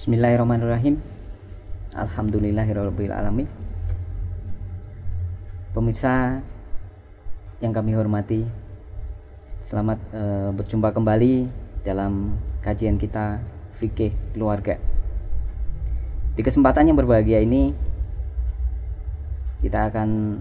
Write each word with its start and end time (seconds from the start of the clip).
Bismillahirrahmanirrahim. 0.00 0.96
Alhamdulillahirrahmanirrahim 1.92 3.44
Pemirsa 5.76 6.40
yang 7.60 7.76
kami 7.76 7.92
hormati 7.92 8.48
Selamat 9.68 10.00
e, 10.08 10.56
berjumpa 10.56 10.96
kembali 10.96 11.52
dalam 11.84 12.32
kajian 12.64 12.96
kita 12.96 13.44
Fikih 13.76 14.16
Keluarga. 14.32 14.80
Di 16.32 16.40
kesempatan 16.48 16.88
yang 16.88 16.96
berbahagia 16.96 17.44
ini 17.44 17.76
Kita 19.60 19.92
akan 19.92 20.40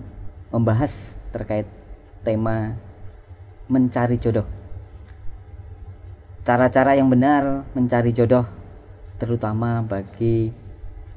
membahas 0.56 1.20
terkait 1.36 1.68
tema 2.24 2.80
mencari 3.68 4.16
jodoh. 4.24 4.48
Cara-cara 6.48 6.96
yang 6.96 7.12
benar 7.12 7.68
mencari 7.76 8.16
jodoh 8.16 8.59
terutama 9.20 9.84
bagi 9.84 10.50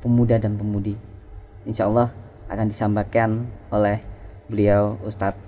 pemuda 0.02 0.36
dan 0.36 0.58
pemudi. 0.58 0.98
Insya 1.62 1.86
Allah 1.86 2.10
akan 2.50 2.66
disampaikan 2.66 3.46
oleh 3.70 4.02
beliau 4.50 4.98
Ustadz 5.06 5.38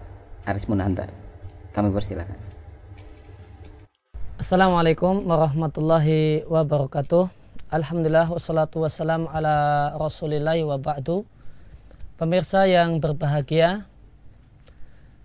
Aris 0.47 0.71
Munandar. 0.71 1.11
Kami 1.75 1.91
persilakan. 1.91 2.39
Assalamualaikum 4.39 5.27
warahmatullahi 5.27 6.47
wabarakatuh. 6.47 7.27
Alhamdulillah 7.75 8.31
wassalatu 8.31 8.87
wassalam 8.87 9.27
ala 9.27 9.91
rasulillahi 9.99 10.63
wa 10.63 10.79
ba'du. 10.79 11.27
Pemirsa 12.15 12.71
yang 12.71 13.03
berbahagia 13.03 13.91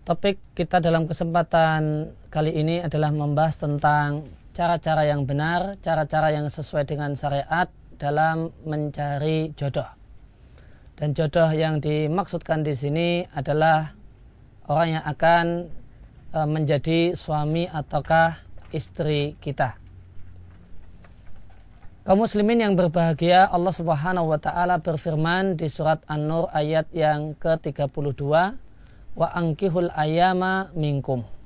Topik 0.10 0.42
kita 0.58 0.82
dalam 0.82 1.06
kesempatan 1.06 2.10
kali 2.34 2.50
ini 2.58 2.82
adalah 2.82 3.14
membahas 3.14 3.62
tentang 3.62 4.26
cara-cara 4.54 5.06
yang 5.06 5.24
benar, 5.30 5.78
cara-cara 5.80 6.34
yang 6.34 6.50
sesuai 6.50 6.90
dengan 6.90 7.14
syariat 7.14 7.70
dalam 8.00 8.56
mencari 8.64 9.54
jodoh. 9.54 9.88
Dan 11.00 11.16
jodoh 11.16 11.48
yang 11.52 11.80
dimaksudkan 11.80 12.64
di 12.64 12.76
sini 12.76 13.24
adalah 13.32 13.96
orang 14.68 15.00
yang 15.00 15.06
akan 15.08 15.46
e, 16.36 16.40
menjadi 16.44 17.00
suami 17.16 17.72
ataukah 17.72 18.36
istri 18.76 19.40
kita. 19.40 19.80
Kaum 22.04 22.26
muslimin 22.26 22.64
yang 22.64 22.74
berbahagia, 22.74 23.48
Allah 23.48 23.70
Subhanahu 23.76 24.34
wa 24.34 24.40
taala 24.42 24.82
berfirman 24.82 25.56
di 25.56 25.70
surat 25.70 26.02
An-Nur 26.10 26.50
ayat 26.50 26.90
yang 26.90 27.38
ke-32, 27.38 28.24
"Wa 29.14 29.28
angkihul 29.36 29.94
ayama 29.94 30.74
minkum." 30.74 31.39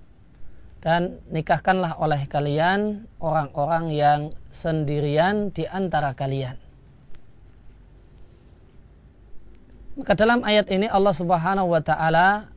Dan 0.84 1.24
nikahkanlah 1.32 1.96
oleh 1.96 2.28
kalian 2.28 3.08
orang-orang 3.24 3.96
yang 3.96 4.22
sendirian 4.52 5.48
di 5.56 5.64
antara 5.64 6.12
kalian. 6.12 6.60
Maka 9.96 10.12
dalam 10.20 10.44
ayat 10.44 10.68
ini 10.68 10.92
Allah 10.92 11.16
Subhanahu 11.16 11.72
wa 11.72 11.80
taala 11.80 12.52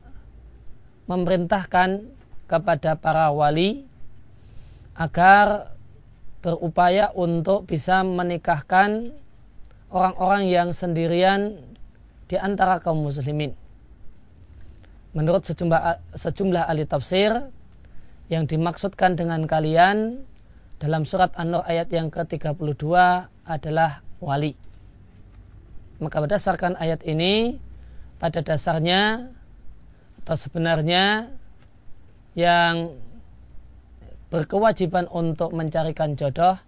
memerintahkan 1.07 2.03
kepada 2.51 2.99
para 2.99 3.31
wali 3.31 3.87
agar 4.99 5.71
berupaya 6.43 7.15
untuk 7.15 7.63
bisa 7.63 8.03
menikahkan 8.03 9.15
orang-orang 9.87 10.51
yang 10.51 10.69
sendirian 10.75 11.63
di 12.27 12.35
antara 12.35 12.83
kaum 12.83 13.07
muslimin. 13.07 13.55
Menurut 15.15 15.47
sejumlah, 15.47 16.03
sejumlah 16.11 16.67
ahli 16.67 16.83
tafsir, 16.83 17.31
yang 18.27 18.43
dimaksudkan 18.47 19.15
dengan 19.15 19.47
kalian 19.47 20.23
dalam 20.77 21.07
surat 21.07 21.33
An-Nur 21.39 21.63
ayat 21.63 21.89
yang 21.89 22.11
ke-32 22.11 22.85
adalah 23.47 24.03
wali. 24.19 24.53
Maka 25.97 26.21
berdasarkan 26.21 26.77
ayat 26.77 27.01
ini, 27.07 27.57
pada 28.17 28.41
dasarnya 28.41 29.31
atau 30.21 30.35
sebenarnya 30.37 31.33
yang 32.37 32.97
berkewajiban 34.27 35.07
untuk 35.09 35.55
mencarikan 35.55 36.13
jodoh 36.19 36.59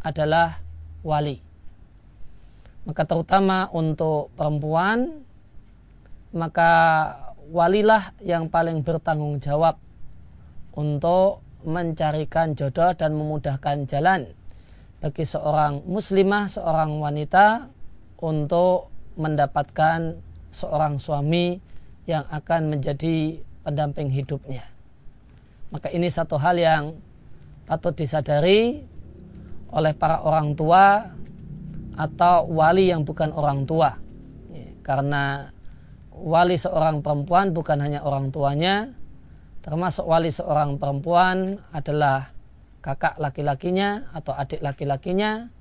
adalah 0.00 0.58
wali. 1.04 1.38
Maka 2.88 3.04
terutama 3.04 3.68
untuk 3.76 4.32
perempuan, 4.34 5.20
maka 6.32 6.72
walilah 7.52 8.16
yang 8.24 8.48
paling 8.48 8.80
bertanggung 8.80 9.38
jawab 9.44 9.76
untuk 10.80 11.44
mencarikan 11.60 12.56
jodoh 12.56 12.96
dan 12.96 13.12
memudahkan 13.12 13.84
jalan 13.84 14.32
bagi 15.04 15.28
seorang 15.28 15.84
muslimah, 15.84 16.48
seorang 16.48 16.96
wanita 16.96 17.68
untuk 18.24 18.88
mendapatkan 19.20 20.16
seorang 20.56 20.96
suami 20.96 21.60
yang 22.08 22.24
akan 22.32 22.72
menjadi 22.72 23.44
pendamping 23.60 24.08
hidupnya. 24.08 24.64
Maka 25.68 25.92
ini 25.92 26.08
satu 26.08 26.40
hal 26.40 26.56
yang 26.56 26.84
patut 27.68 27.92
disadari 27.94 28.82
oleh 29.70 29.92
para 29.94 30.24
orang 30.24 30.58
tua 30.58 31.06
atau 31.94 32.48
wali 32.50 32.90
yang 32.90 33.04
bukan 33.06 33.30
orang 33.30 33.68
tua. 33.68 33.94
Karena 34.82 35.46
wali 36.10 36.58
seorang 36.58 37.04
perempuan 37.04 37.54
bukan 37.54 37.78
hanya 37.78 38.02
orang 38.02 38.34
tuanya, 38.34 38.90
termasuk 39.60 40.08
wali 40.08 40.32
seorang 40.32 40.80
perempuan 40.80 41.60
adalah 41.70 42.32
kakak 42.80 43.20
laki-lakinya 43.20 44.08
atau 44.16 44.32
adik 44.32 44.64
laki-lakinya 44.64 45.52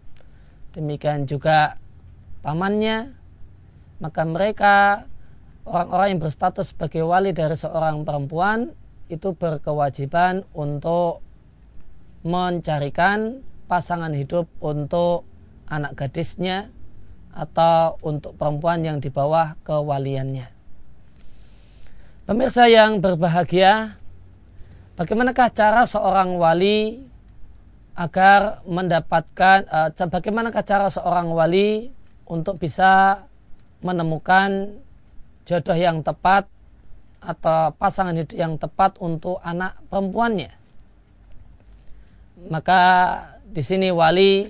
demikian 0.71 1.27
juga 1.27 1.75
pamannya 2.39 3.11
maka 3.99 4.23
mereka 4.23 4.75
orang-orang 5.67 6.15
yang 6.15 6.21
berstatus 6.23 6.71
sebagai 6.71 7.03
wali 7.03 7.35
dari 7.35 7.53
seorang 7.59 8.07
perempuan 8.07 8.71
itu 9.11 9.35
berkewajiban 9.35 10.47
untuk 10.55 11.19
mencarikan 12.23 13.43
pasangan 13.67 14.15
hidup 14.15 14.47
untuk 14.63 15.27
anak 15.67 15.97
gadisnya 15.99 16.71
atau 17.29 17.99
untuk 18.01 18.35
perempuan 18.35 18.81
yang 18.81 18.97
di 18.97 19.13
bawah 19.13 19.53
kewaliannya. 19.61 20.58
Pemirsa 22.29 22.69
yang 22.69 23.01
berbahagia, 23.01 23.97
bagaimanakah 25.01 25.49
cara 25.49 25.81
seorang 25.89 26.37
wali 26.37 27.01
agar 27.97 28.61
mendapatkan, 28.69 29.65
uh, 29.65 29.89
bagaimanakah 29.89 30.61
cara 30.61 30.93
seorang 30.93 31.33
wali 31.33 31.89
untuk 32.29 32.61
bisa 32.61 33.25
menemukan 33.81 34.77
jodoh 35.49 35.73
yang 35.73 36.05
tepat 36.05 36.45
atau 37.17 37.73
pasangan 37.73 38.13
hidup 38.13 38.37
yang 38.37 38.61
tepat 38.61 39.01
untuk 39.01 39.41
anak 39.41 39.81
perempuannya. 39.89 40.53
Maka 42.45 42.81
di 43.41 43.65
sini 43.65 43.89
wali 43.89 44.45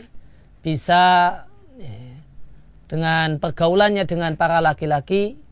bisa 0.59 1.31
eh, 1.79 2.11
dengan 2.91 3.39
pergaulannya 3.39 4.03
dengan 4.03 4.35
para 4.35 4.59
laki-laki 4.59 5.47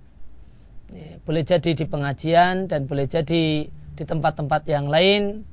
boleh 1.28 1.44
jadi 1.44 1.76
di 1.76 1.84
pengajian 1.84 2.72
dan 2.72 2.88
boleh 2.88 3.08
jadi 3.12 3.68
di 3.68 4.04
tempat-tempat 4.08 4.64
yang 4.72 4.88
lain 4.88 5.44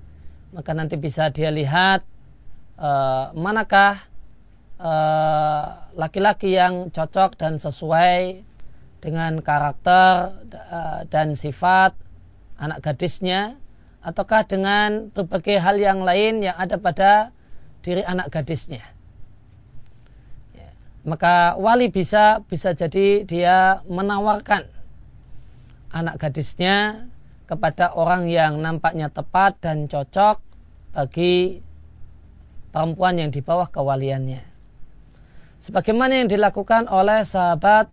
maka 0.55 0.71
nanti 0.71 0.95
bisa 0.95 1.35
dia 1.35 1.51
lihat 1.51 2.07
uh, 2.79 3.35
manakah 3.35 3.99
eh, 4.79 5.65
laki-laki 5.99 6.55
uh, 6.55 6.57
yang 6.63 6.75
cocok 6.95 7.35
dan 7.35 7.59
sesuai 7.59 8.47
dengan 9.03 9.43
karakter 9.43 10.39
uh, 10.55 11.01
dan 11.11 11.35
sifat 11.35 11.99
anak 12.55 12.87
gadisnya 12.87 13.59
ataukah 14.07 14.47
dengan 14.47 15.11
berbagai 15.11 15.59
hal 15.59 15.83
yang 15.83 16.07
lain 16.07 16.47
yang 16.47 16.55
ada 16.55 16.79
pada 16.79 17.35
diri 17.83 18.07
anak 18.07 18.31
gadisnya 18.31 18.87
ya. 20.55 20.71
maka 21.03 21.59
wali 21.59 21.91
bisa 21.91 22.47
bisa 22.47 22.73
jadi 22.79 23.27
dia 23.27 23.83
menawarkan 23.91 24.71
anak 25.95 26.19
gadisnya 26.19 27.07
kepada 27.47 27.95
orang 27.95 28.27
yang 28.27 28.59
nampaknya 28.59 29.07
tepat 29.15 29.63
dan 29.63 29.87
cocok 29.87 30.43
bagi 30.91 31.63
perempuan 32.75 33.23
yang 33.23 33.31
di 33.31 33.39
bawah 33.39 33.71
kewaliannya. 33.71 34.43
Sebagaimana 35.63 36.21
yang 36.21 36.29
dilakukan 36.29 36.91
oleh 36.91 37.23
sahabat 37.23 37.89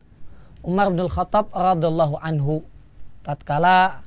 Umar 0.65 0.89
bin 0.89 1.05
Khattab 1.05 1.53
radhiallahu 1.53 2.17
anhu 2.17 2.65
tatkala 3.21 4.01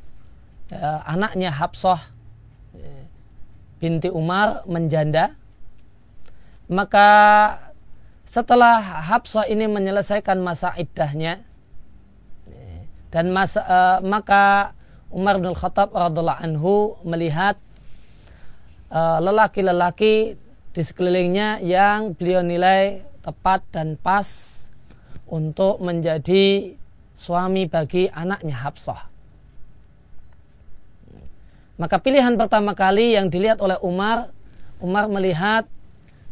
ya, 0.68 1.00
anaknya 1.06 1.54
Habsah 1.54 2.02
ya, 2.74 2.94
binti 3.78 4.10
Umar 4.10 4.66
menjanda 4.66 5.38
maka 6.66 7.08
setelah 8.26 8.80
Habsah 8.82 9.46
ini 9.46 9.70
menyelesaikan 9.70 10.42
masa 10.42 10.74
iddahnya 10.74 11.42
dan 13.14 13.30
masa, 13.30 13.62
uh, 13.62 13.98
maka 14.02 14.74
Umar 15.14 15.38
bin 15.38 15.54
Khattab 15.54 15.94
radhiallahu 15.94 16.42
anhu 16.42 16.98
melihat 17.06 17.54
lelaki-lelaki 18.94 20.38
di 20.70 20.82
sekelilingnya 20.82 21.62
yang 21.62 22.14
beliau 22.14 22.46
nilai 22.46 23.02
tepat 23.26 23.66
dan 23.74 23.98
pas 23.98 24.26
untuk 25.26 25.82
menjadi 25.82 26.78
suami 27.18 27.66
bagi 27.66 28.06
anaknya 28.06 28.54
Habsah. 28.54 29.10
Maka 31.74 31.98
pilihan 31.98 32.38
pertama 32.38 32.78
kali 32.78 33.18
yang 33.18 33.34
dilihat 33.34 33.58
oleh 33.58 33.78
Umar, 33.82 34.30
Umar 34.78 35.10
melihat 35.10 35.66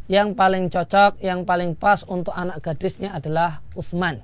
yang 0.07 0.39
paling 0.39 0.71
cocok, 0.71 1.19
yang 1.19 1.43
paling 1.43 1.75
pas 1.75 2.07
untuk 2.07 2.35
anak 2.35 2.63
gadisnya 2.63 3.11
adalah 3.11 3.59
Utsman. 3.75 4.23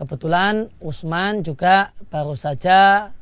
Kebetulan 0.00 0.72
Utsman 0.80 1.44
juga 1.44 1.92
baru 2.08 2.32
saja 2.32 3.12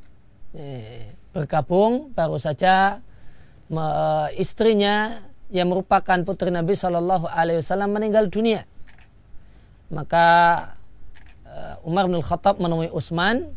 eh, 0.54 1.10
bergabung, 1.34 2.14
baru 2.14 2.38
saja 2.38 3.02
istrinya 4.38 5.26
yang 5.50 5.75
merupakan 5.75 6.22
putri 6.22 6.54
Nabi 6.54 6.78
Shallallahu 6.78 7.26
Alaihi 7.26 7.66
Wasallam 7.66 7.98
meninggal 7.98 8.30
dunia. 8.30 8.62
Maka 9.90 10.26
eh, 11.50 11.82
Umar 11.82 12.06
bin 12.06 12.22
Khattab 12.22 12.62
menemui 12.62 12.94
Utsman 12.94 13.50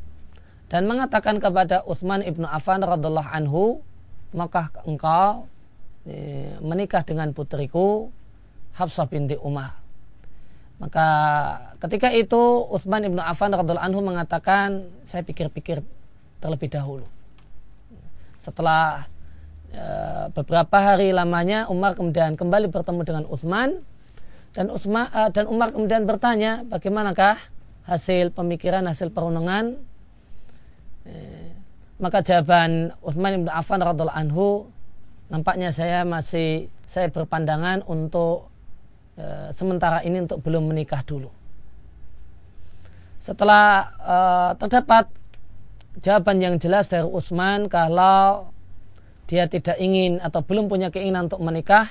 dan 0.73 0.89
mengatakan 0.89 1.37
kepada 1.37 1.85
Utsman 1.85 2.25
ibnu 2.25 2.49
Affan 2.49 2.81
radhiallahu 2.81 3.29
anhu, 3.29 3.85
maka 4.33 4.73
engkau 4.89 5.45
menikah 6.65 7.05
dengan 7.05 7.29
putriku 7.37 8.09
Hafsah 8.73 9.05
binti 9.05 9.37
Umar. 9.37 9.80
Maka 10.81 11.07
ketika 11.77 12.09
itu 12.09 12.65
Utsman 12.73 13.05
ibnu 13.05 13.21
Affan 13.21 13.53
radhiallahu 13.53 13.85
anhu 13.85 14.01
mengatakan, 14.01 14.89
saya 15.05 15.21
pikir-pikir 15.21 15.85
terlebih 16.41 16.73
dahulu. 16.73 17.05
Setelah 18.41 19.05
e, 19.69 19.85
beberapa 20.33 20.73
hari 20.81 21.13
lamanya 21.13 21.69
Umar 21.69 21.93
kemudian 21.93 22.33
kembali 22.33 22.73
bertemu 22.73 23.01
dengan 23.05 23.23
Utsman 23.29 23.85
dan 24.57 24.73
Utsman 24.73 25.05
e, 25.13 25.21
dan 25.29 25.45
Umar 25.45 25.69
kemudian 25.69 26.09
bertanya, 26.09 26.65
bagaimanakah 26.65 27.37
hasil 27.85 28.33
pemikiran, 28.33 28.89
hasil 28.89 29.13
perundungan 29.13 29.77
Eh, 31.05 31.49
maka 31.97 32.21
jawaban 32.21 32.93
Utsman 33.01 33.45
bin 33.45 33.49
Affan 33.49 33.81
radhiallahu 33.81 34.21
anhu 34.21 34.69
nampaknya 35.33 35.73
saya 35.73 36.05
masih 36.05 36.69
saya 36.85 37.09
berpandangan 37.09 37.81
untuk 37.89 38.50
e, 39.15 39.55
sementara 39.55 40.03
ini 40.03 40.23
untuk 40.23 40.43
belum 40.43 40.69
menikah 40.69 41.01
dulu. 41.03 41.31
Setelah 43.21 43.91
e, 44.01 44.17
terdapat 44.59 45.05
jawaban 45.99 46.37
yang 46.39 46.55
jelas 46.57 46.87
dari 46.87 47.07
Utsman 47.07 47.67
kalau 47.67 48.51
dia 49.27 49.47
tidak 49.47 49.79
ingin 49.79 50.19
atau 50.19 50.43
belum 50.43 50.67
punya 50.67 50.91
keinginan 50.91 51.31
untuk 51.31 51.39
menikah, 51.39 51.87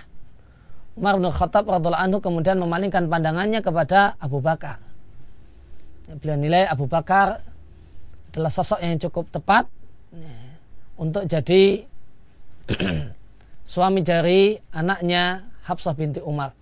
Umar 0.98 1.16
bin 1.16 1.32
Khattab 1.32 1.64
radhiallahu 1.64 2.04
anhu 2.04 2.18
kemudian 2.20 2.60
memalingkan 2.60 3.08
pandangannya 3.08 3.64
kepada 3.64 4.20
Abu 4.20 4.44
Bakar. 4.44 4.82
Beliau 6.20 6.36
nilai 6.36 6.66
Abu 6.66 6.90
Bakar 6.90 7.40
adalah 8.30 8.52
sosok 8.52 8.82
yang 8.82 8.98
cukup 8.98 9.30
tepat 9.30 9.70
untuk 11.00 11.24
jadi 11.24 11.88
suami 13.72 14.04
dari 14.04 14.60
anaknya 14.76 15.48
Habsah 15.64 15.96
binti 15.96 16.20
Umar. 16.20 16.59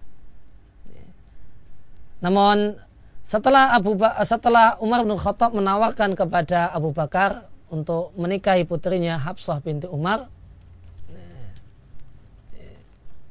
Namun 2.18 2.74
setelah 3.22 3.76
Abu 3.76 3.94
ba 3.94 4.18
setelah 4.24 4.80
Umar 4.82 5.04
bin 5.04 5.14
Khattab 5.14 5.54
menawarkan 5.54 6.18
kepada 6.18 6.72
Abu 6.72 6.90
Bakar 6.90 7.46
untuk 7.68 8.16
menikahi 8.16 8.64
putrinya 8.64 9.20
Habsah 9.20 9.60
binti 9.60 9.86
Umar, 9.86 10.26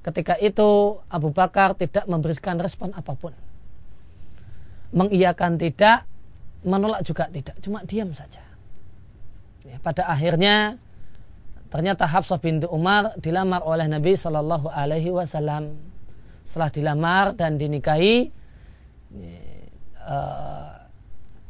ketika 0.06 0.40
itu 0.40 1.02
Abu 1.12 1.34
Bakar 1.36 1.76
tidak 1.76 2.08
memberikan 2.08 2.56
respon 2.62 2.96
apa 2.96 3.12
pun. 3.18 3.34
Mengiyakan 4.96 5.60
tidak, 5.60 6.08
menolak 6.64 7.04
juga 7.04 7.28
tidak, 7.28 7.60
cuma 7.60 7.84
diam 7.84 8.16
saja. 8.16 8.40
Ya, 9.68 9.84
pada 9.84 10.08
akhirnya 10.08 10.80
ternyata 11.68 12.08
Hafsah 12.08 12.40
binti 12.40 12.64
Umar 12.72 13.20
dilamar 13.20 13.68
oleh 13.68 13.84
Nabi 13.92 14.16
Shallallahu 14.16 14.72
Alaihi 14.72 15.12
Wasallam. 15.12 15.76
Setelah 16.48 16.72
dilamar 16.72 17.26
dan 17.36 17.60
dinikahi, 17.60 18.32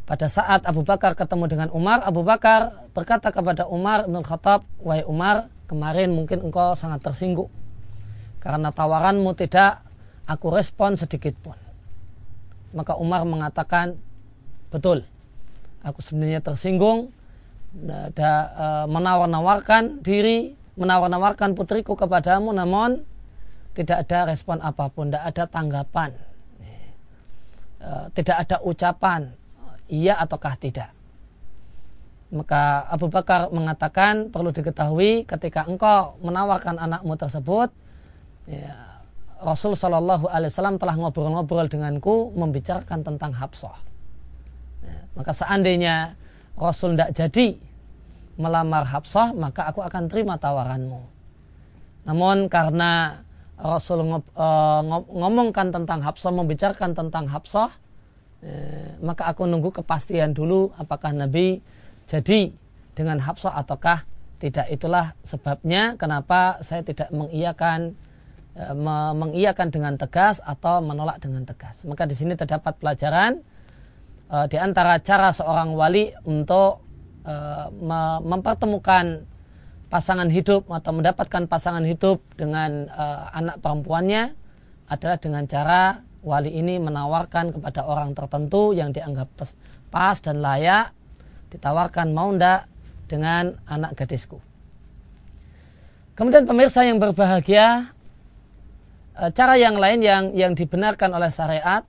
pada 0.07 0.27
saat 0.31 0.63
Abu 0.63 0.87
Bakar 0.87 1.13
ketemu 1.19 1.45
dengan 1.51 1.69
Umar, 1.75 1.99
Abu 2.05 2.23
Bakar 2.23 2.87
berkata 2.95 3.29
kepada 3.29 3.67
Umar 3.67 4.07
bin 4.07 4.23
Khattab, 4.23 4.63
wahai 4.79 5.03
Umar, 5.03 5.51
kemarin 5.67 6.15
mungkin 6.15 6.47
engkau 6.47 6.73
sangat 6.79 7.03
tersinggung 7.03 7.51
karena 8.39 8.71
tawaranmu 8.71 9.35
tidak 9.35 9.83
aku 10.23 10.53
respon 10.53 10.95
sedikit 10.95 11.35
pun. 11.43 11.59
Maka 12.71 12.95
Umar 12.95 13.27
mengatakan, 13.27 13.99
Betul. 14.67 15.07
Aku 15.83 16.03
sebenarnya 16.03 16.43
tersinggung 16.43 17.15
ada 17.87 18.31
e, 18.51 18.65
menawar-nawarkan 18.91 20.03
diri, 20.03 20.57
menawar-nawarkan 20.75 21.55
putriku 21.55 21.95
kepadamu 21.95 22.51
namun 22.51 23.07
tidak 23.77 24.03
ada 24.07 24.27
respon 24.27 24.59
apa 24.59 24.91
pun, 24.91 25.07
tidak 25.13 25.23
ada 25.23 25.43
tanggapan. 25.47 26.11
E, 27.77 27.89
tidak 28.17 28.47
ada 28.47 28.57
ucapan 28.65 29.33
iya 29.87 30.19
ataukah 30.19 30.55
tidak. 30.59 30.91
Maka 32.27 32.83
Abu 32.91 33.07
Bakar 33.07 33.47
mengatakan 33.55 34.33
perlu 34.33 34.51
diketahui 34.51 35.23
ketika 35.23 35.63
engkau 35.63 36.19
menawarkan 36.19 36.75
anakmu 36.75 37.15
tersebut, 37.15 37.71
ya, 38.51 38.99
Rasul 39.39 39.79
Shallallahu 39.79 40.27
Alaihi 40.27 40.51
Wasallam 40.51 40.75
telah 40.75 40.99
ngobrol-ngobrol 40.99 41.71
denganku 41.71 42.35
membicarakan 42.35 43.05
tentang 43.05 43.31
Habsah. 43.31 43.79
Maka 45.15 45.31
seandainya 45.33 46.19
Rasul 46.57 46.97
tidak 46.97 47.15
jadi 47.15 47.47
melamar 48.37 48.85
Habsah, 48.85 49.33
maka 49.33 49.69
aku 49.69 49.81
akan 49.81 50.09
terima 50.09 50.35
tawaranmu. 50.37 51.01
Namun 52.05 52.47
karena 52.47 53.23
Rasul 53.57 54.05
e, 54.05 54.47
ngomongkan 55.11 55.73
tentang 55.73 56.05
Habsah, 56.05 56.29
membicarakan 56.29 56.93
tentang 56.93 57.25
Habsah, 57.25 57.73
eh, 58.45 58.93
maka 59.01 59.25
aku 59.25 59.49
nunggu 59.49 59.81
kepastian 59.81 60.37
dulu 60.37 60.69
apakah 60.77 61.09
Nabi 61.09 61.65
jadi 62.05 62.53
dengan 62.93 63.17
Habsah 63.17 63.57
ataukah 63.57 64.05
tidak. 64.37 64.69
Itulah 64.69 65.17
sebabnya 65.25 65.97
kenapa 65.97 66.61
saya 66.61 66.85
tidak 66.85 67.09
mengiyakan 67.09 67.97
e, 68.53 68.63
mengiyakan 69.17 69.73
dengan 69.73 69.97
tegas 69.97 70.37
atau 70.45 70.85
menolak 70.85 71.17
dengan 71.17 71.41
tegas. 71.49 71.81
Maka 71.89 72.05
di 72.05 72.13
sini 72.13 72.37
terdapat 72.37 72.77
pelajaran 72.77 73.41
uh, 74.31 74.45
di 74.47 74.57
antara 74.59 74.99
cara 74.99 75.31
seorang 75.31 75.73
wali 75.75 76.11
untuk 76.27 76.83
uh, 77.23 77.67
mempertemukan 78.23 79.27
pasangan 79.87 80.27
hidup 80.27 80.67
atau 80.67 80.91
mendapatkan 80.91 81.47
pasangan 81.47 81.83
hidup 81.87 82.19
dengan 82.35 82.91
uh, 82.91 83.31
anak 83.31 83.63
perempuannya 83.63 84.35
adalah 84.87 85.17
dengan 85.19 85.47
cara 85.47 86.03
wali 86.23 86.51
ini 86.51 86.79
menawarkan 86.79 87.55
kepada 87.55 87.87
orang 87.87 88.11
tertentu 88.11 88.75
yang 88.75 88.91
dianggap 88.91 89.31
pas 89.87 90.17
dan 90.19 90.43
layak 90.43 90.91
ditawarkan 91.51 92.11
mau 92.11 92.27
ndak 92.35 92.67
dengan 93.07 93.55
anak 93.63 93.95
gadisku. 93.95 94.43
Kemudian 96.19 96.43
pemirsa 96.43 96.83
yang 96.83 96.99
berbahagia, 96.99 97.93
cara 99.31 99.53
yang 99.55 99.79
lain 99.79 100.03
yang 100.03 100.23
yang 100.35 100.53
dibenarkan 100.57 101.15
oleh 101.15 101.31
syariat 101.31 101.87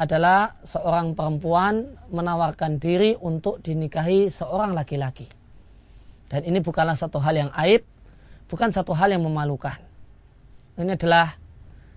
adalah 0.00 0.56
seorang 0.64 1.12
perempuan 1.12 1.94
menawarkan 2.08 2.80
diri 2.80 3.14
untuk 3.20 3.60
dinikahi 3.60 4.32
seorang 4.32 4.72
laki-laki. 4.72 5.39
Dan 6.30 6.46
ini 6.46 6.62
bukanlah 6.62 6.94
satu 6.94 7.18
hal 7.18 7.34
yang 7.34 7.50
aib, 7.58 7.82
bukan 8.46 8.70
satu 8.70 8.94
hal 8.94 9.10
yang 9.10 9.26
memalukan. 9.26 9.76
Ini 10.78 10.94
adalah 10.94 11.34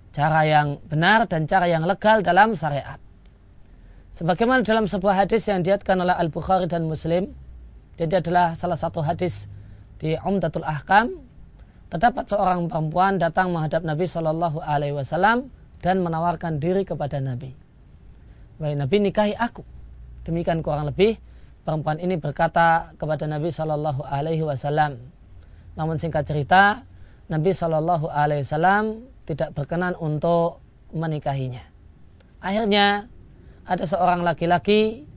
cara 0.10 0.42
yang 0.50 0.82
benar 0.90 1.30
dan 1.30 1.46
cara 1.46 1.70
yang 1.70 1.86
legal 1.86 2.26
dalam 2.26 2.58
syariat. 2.58 2.98
Sebagaimana 4.14 4.66
dalam 4.66 4.90
sebuah 4.90 5.26
hadis 5.26 5.46
yang 5.50 5.62
diatkan 5.62 6.02
oleh 6.02 6.14
Al-Bukhari 6.14 6.66
dan 6.66 6.86
Muslim, 6.86 7.34
jadi 7.98 8.22
adalah 8.26 8.58
salah 8.58 8.78
satu 8.78 9.06
hadis 9.06 9.50
di 10.02 10.18
Umdatul 10.22 10.66
Ahkam, 10.66 11.22
terdapat 11.94 12.26
seorang 12.30 12.70
perempuan 12.70 13.22
datang 13.22 13.54
menghadap 13.54 13.86
Nabi 13.86 14.10
Shallallahu 14.10 14.62
Alaihi 14.62 14.98
Wasallam 14.98 15.50
dan 15.82 16.02
menawarkan 16.02 16.58
diri 16.58 16.86
kepada 16.86 17.22
Nabi. 17.22 17.54
Wahai 18.58 18.78
Nabi 18.78 18.98
nikahi 19.02 19.34
aku. 19.38 19.66
Demikian 20.26 20.62
kurang 20.62 20.90
lebih 20.90 21.18
perempuan 21.64 22.00
ini 22.00 22.20
berkata 22.20 22.92
kepada 23.00 23.28
Nabi 23.28 23.50
Shallallahu 23.50 24.04
Alaihi 24.04 24.44
Wasallam. 24.44 25.00
Namun 25.80 25.98
singkat 25.98 26.28
cerita, 26.28 26.84
Nabi 27.32 27.52
Shallallahu 27.56 28.12
Alaihi 28.12 28.44
Wasallam 28.44 29.08
tidak 29.24 29.56
berkenan 29.56 29.96
untuk 29.96 30.60
menikahinya. 30.92 31.64
Akhirnya 32.44 33.08
ada 33.64 33.84
seorang 33.88 34.22
laki-laki 34.28 35.08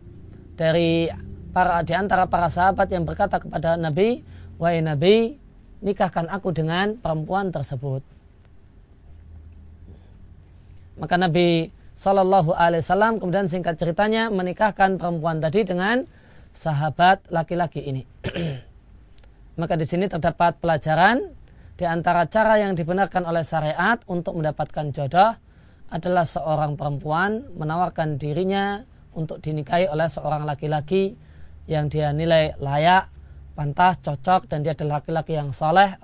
dari 0.54 1.10
para 1.50 1.82
di 1.82 1.92
antara 1.92 2.30
para 2.30 2.46
sahabat 2.46 2.88
yang 2.94 3.02
berkata 3.02 3.42
kepada 3.42 3.74
Nabi, 3.74 4.22
wahai 4.62 4.80
Nabi, 4.80 5.36
nikahkan 5.82 6.30
aku 6.30 6.54
dengan 6.54 6.96
perempuan 6.96 7.50
tersebut. 7.50 8.00
Maka 10.96 11.20
Nabi 11.20 11.68
Shallallahu 11.98 12.54
Alaihi 12.56 12.80
Wasallam 12.80 13.18
kemudian 13.20 13.50
singkat 13.50 13.76
ceritanya 13.76 14.32
menikahkan 14.32 14.96
perempuan 14.96 15.42
tadi 15.42 15.66
dengan 15.66 16.08
sahabat 16.56 17.28
laki-laki 17.28 17.84
ini. 17.84 18.02
Maka 19.60 19.76
di 19.76 19.84
sini 19.84 20.08
terdapat 20.08 20.56
pelajaran 20.60 21.20
di 21.76 21.84
antara 21.84 22.24
cara 22.24 22.56
yang 22.56 22.72
dibenarkan 22.72 23.28
oleh 23.28 23.44
syariat 23.44 24.00
untuk 24.08 24.40
mendapatkan 24.40 24.96
jodoh 24.96 25.36
adalah 25.92 26.24
seorang 26.24 26.74
perempuan 26.80 27.46
menawarkan 27.54 28.16
dirinya 28.16 28.82
untuk 29.12 29.44
dinikahi 29.44 29.86
oleh 29.86 30.08
seorang 30.08 30.48
laki-laki 30.48 31.16
yang 31.68 31.92
dia 31.92 32.10
nilai 32.16 32.56
layak, 32.58 33.12
pantas, 33.56 34.00
cocok 34.00 34.48
dan 34.48 34.64
dia 34.64 34.72
adalah 34.76 35.00
laki-laki 35.00 35.36
yang 35.36 35.52
soleh, 35.52 35.96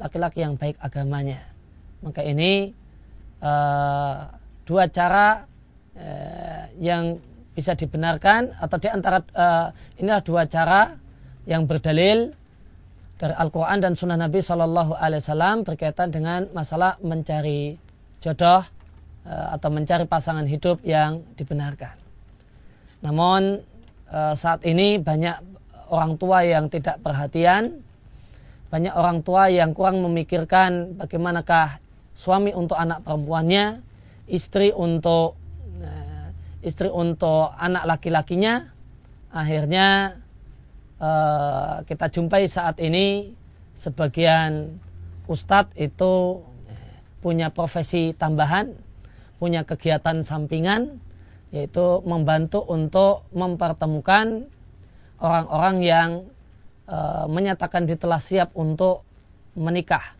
laki-laki 0.00 0.44
yang 0.44 0.60
baik 0.60 0.76
agamanya. 0.80 1.40
Maka 2.04 2.24
ini 2.24 2.72
uh, 3.40 4.30
dua 4.64 4.84
cara 4.92 5.46
uh, 5.96 6.64
yang 6.80 7.20
bisa 7.56 7.72
dibenarkan 7.72 8.52
atau 8.60 8.76
di 8.76 8.88
antara 8.92 9.24
uh, 9.32 9.72
inilah 9.96 10.20
dua 10.20 10.44
cara 10.44 10.92
yang 11.48 11.64
berdalil 11.64 12.36
dari 13.16 13.32
Al-Quran 13.32 13.80
dan 13.80 13.96
Sunnah 13.96 14.20
Nabi 14.20 14.44
Shallallahu 14.44 14.92
Alaihi 14.92 15.24
Wasallam 15.24 15.64
berkaitan 15.64 16.12
dengan 16.12 16.52
masalah 16.52 17.00
mencari 17.00 17.80
jodoh 18.20 18.60
uh, 19.24 19.48
atau 19.56 19.72
mencari 19.72 20.04
pasangan 20.04 20.44
hidup 20.44 20.84
yang 20.84 21.24
dibenarkan. 21.40 21.96
Namun 23.00 23.64
uh, 24.12 24.36
saat 24.36 24.60
ini 24.68 25.00
banyak 25.00 25.40
orang 25.88 26.20
tua 26.20 26.44
yang 26.44 26.68
tidak 26.68 27.00
perhatian, 27.00 27.80
banyak 28.68 28.92
orang 28.92 29.24
tua 29.24 29.48
yang 29.48 29.72
kurang 29.72 30.04
memikirkan 30.04 31.00
bagaimanakah 31.00 31.80
suami 32.12 32.52
untuk 32.52 32.76
anak 32.76 33.00
perempuannya, 33.00 33.80
istri 34.28 34.76
untuk 34.76 35.40
istri 36.64 36.88
untuk 36.88 37.52
anak 37.56 37.84
laki-lakinya. 37.84 38.72
Akhirnya 39.32 40.20
uh, 41.00 41.84
kita 41.84 42.08
jumpai 42.08 42.48
saat 42.48 42.80
ini 42.80 43.36
sebagian 43.76 44.80
ustadz 45.28 45.76
itu 45.76 46.40
punya 47.20 47.50
profesi 47.50 48.14
tambahan, 48.16 48.72
punya 49.36 49.66
kegiatan 49.66 50.22
sampingan, 50.22 51.02
yaitu 51.50 52.00
membantu 52.06 52.62
untuk 52.64 53.26
mempertemukan 53.34 54.48
orang-orang 55.20 55.76
yang 55.82 56.10
uh, 56.86 57.26
menyatakan 57.26 57.90
telah 57.90 58.22
siap 58.22 58.54
untuk 58.54 59.02
menikah. 59.56 60.14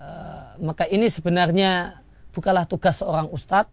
Uh, 0.00 0.56
maka 0.64 0.88
ini 0.88 1.12
sebenarnya 1.12 2.00
bukanlah 2.32 2.64
tugas 2.64 3.04
seorang 3.04 3.28
ustadz, 3.28 3.68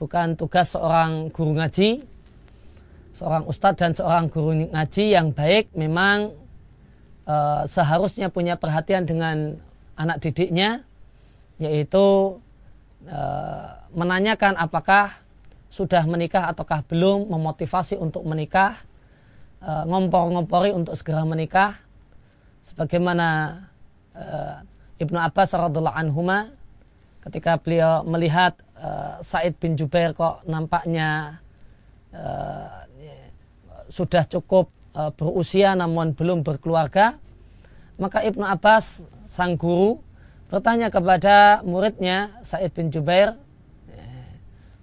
bukan 0.00 0.40
tugas 0.40 0.72
seorang 0.72 1.28
guru 1.28 1.60
ngaji. 1.60 2.08
Seorang 3.12 3.44
ustadz 3.44 3.76
dan 3.84 3.92
seorang 3.92 4.32
guru 4.32 4.56
ngaji 4.56 5.04
yang 5.12 5.36
baik 5.36 5.76
memang 5.76 6.32
uh, 7.28 7.68
seharusnya 7.68 8.32
punya 8.32 8.56
perhatian 8.56 9.04
dengan 9.04 9.60
anak 10.00 10.24
didiknya, 10.24 10.88
yaitu 11.60 12.40
uh, 13.04 13.68
menanyakan 13.92 14.56
apakah 14.56 15.12
sudah 15.68 16.08
menikah 16.08 16.48
ataukah 16.48 16.80
belum, 16.88 17.28
memotivasi 17.28 18.00
untuk 18.00 18.24
menikah, 18.24 18.80
uh, 19.60 19.84
ngompor-ngompori 19.84 20.72
untuk 20.72 20.96
segera 20.96 21.28
menikah, 21.28 21.76
sebagaimana 22.64 23.60
uh, 24.16 24.64
Ibnu 24.96 25.20
Abbas 25.20 25.52
radhiallahu 25.52 25.96
anhuma 25.96 26.48
ketika 27.20 27.60
beliau 27.60 28.00
melihat 28.08 28.56
uh, 28.80 29.20
Said 29.20 29.60
bin 29.60 29.76
Jubair 29.76 30.16
kok 30.16 30.42
nampaknya 30.48 31.38
uh, 32.10 32.88
sudah 33.92 34.24
cukup 34.24 34.72
uh, 34.96 35.12
berusia 35.12 35.76
namun 35.76 36.16
belum 36.16 36.42
berkeluarga, 36.42 37.20
maka 38.00 38.24
Ibnu 38.24 38.42
Abbas 38.42 39.04
sang 39.28 39.60
guru 39.60 40.00
bertanya 40.50 40.90
kepada 40.90 41.62
muridnya 41.62 42.34
Said 42.42 42.72
bin 42.74 42.90
Jubair, 42.90 43.38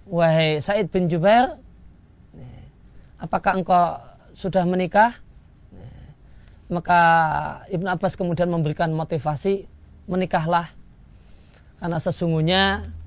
wahai 0.08 0.62
Said 0.64 0.88
bin 0.88 1.10
Jubair, 1.12 1.60
apakah 3.20 3.60
engkau 3.60 4.00
sudah 4.32 4.64
menikah? 4.64 5.18
Maka 6.68 7.00
Ibnu 7.72 7.88
Abbas 7.88 8.20
kemudian 8.20 8.52
memberikan 8.52 8.92
motivasi, 8.92 9.64
menikahlah 10.04 10.68
karena 11.78 11.98
sesungguhnya 12.02 12.90
uh, 12.90 12.97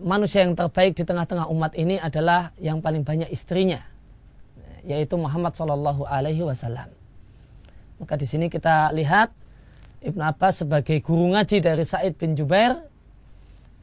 manusia 0.00 0.46
yang 0.46 0.56
terbaik 0.56 0.96
di 0.96 1.04
tengah-tengah 1.04 1.50
umat 1.52 1.76
ini 1.76 2.00
adalah 2.00 2.54
yang 2.56 2.80
paling 2.80 3.04
banyak 3.04 3.28
istrinya, 3.28 3.84
yaitu 4.86 5.18
Muhammad 5.20 5.54
Shallallahu 5.54 6.08
Alaihi 6.08 6.42
Wasallam. 6.44 6.90
Maka 8.00 8.16
di 8.16 8.24
sini 8.24 8.48
kita 8.48 8.94
lihat 8.96 9.34
Ibnu 10.00 10.22
Abbas 10.24 10.64
sebagai 10.64 11.04
guru 11.04 11.36
ngaji 11.36 11.60
dari 11.60 11.84
Said 11.84 12.16
bin 12.16 12.32
Jubair 12.32 12.80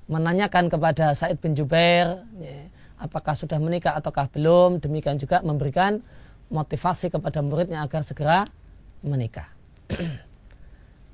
menanyakan 0.09 0.73
kepada 0.73 1.13
Said 1.13 1.37
bin 1.37 1.53
Jubair 1.53 2.25
ya, 2.41 2.57
apakah 2.97 3.37
sudah 3.37 3.61
menikah 3.61 3.93
ataukah 3.93 4.25
belum. 4.33 4.81
Demikian 4.81 5.21
juga 5.21 5.45
memberikan 5.45 6.01
motivasi 6.49 7.13
kepada 7.13 7.45
muridnya 7.45 7.85
agar 7.85 8.01
segera 8.01 8.49
menikah. 9.05 9.51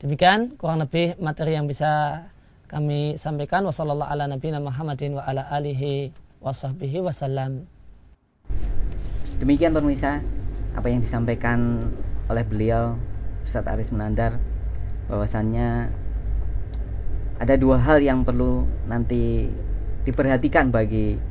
Demikian 0.02 0.56
kurang 0.56 0.80
lebih 0.80 1.20
materi 1.20 1.60
yang 1.60 1.68
bisa 1.68 2.24
kami 2.74 3.22
sampaikan 3.22 3.62
wasallallahu 3.70 4.10
ala 4.10 4.26
nabiyina 4.26 4.58
Muhammadin 4.58 5.14
wa 5.14 5.22
ala 5.22 5.46
alihi 5.46 6.10
wasahbihi 6.42 7.06
wasallam. 7.06 7.70
Demikian 9.38 9.78
pemirsa 9.78 10.26
apa 10.74 10.90
yang 10.90 11.06
disampaikan 11.06 11.94
oleh 12.34 12.42
beliau 12.42 12.98
Ustadz 13.46 13.70
Aris 13.70 13.94
Menandar 13.94 14.42
bahwasannya 15.06 15.94
ada 17.38 17.54
dua 17.62 17.78
hal 17.78 18.02
yang 18.02 18.26
perlu 18.26 18.66
nanti 18.90 19.54
diperhatikan 20.10 20.74
bagi 20.74 21.22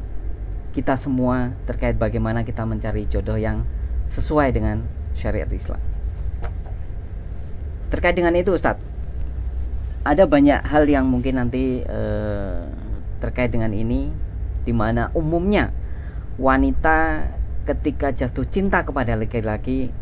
kita 0.78 0.94
semua 0.94 1.50
terkait 1.66 1.98
bagaimana 1.98 2.46
kita 2.46 2.62
mencari 2.62 3.10
jodoh 3.10 3.34
yang 3.34 3.66
sesuai 4.14 4.54
dengan 4.54 4.86
syariat 5.18 5.50
Islam. 5.50 5.82
Terkait 7.90 8.14
dengan 8.14 8.32
itu 8.38 8.54
Ustadz, 8.54 8.91
ada 10.02 10.26
banyak 10.26 10.66
hal 10.66 10.84
yang 10.90 11.06
mungkin 11.06 11.38
nanti 11.38 11.82
eh, 11.82 12.62
terkait 13.22 13.54
dengan 13.54 13.70
ini 13.70 14.10
di 14.66 14.74
mana 14.74 15.14
umumnya 15.14 15.70
wanita 16.38 17.30
ketika 17.62 18.10
jatuh 18.10 18.42
cinta 18.50 18.82
kepada 18.82 19.14
laki-laki 19.14 19.94